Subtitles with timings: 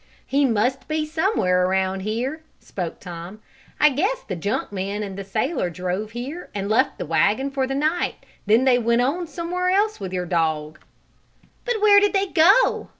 [0.25, 3.39] "He must be somewhere around here," spoke Tom.
[3.79, 7.67] "I guess the junk man and the sailor drove here, and left the wagon for
[7.67, 8.15] the night.
[8.47, 10.79] Then they went on somewhere else with your dog."
[11.65, 12.89] "But where did they go?"